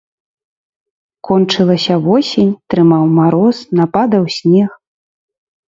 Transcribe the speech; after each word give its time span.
Кончылася 1.29 1.95
восень, 2.07 2.51
трымаў 2.75 3.03
мароз, 3.21 3.55
нападаў 3.83 4.23
снег. 4.41 4.69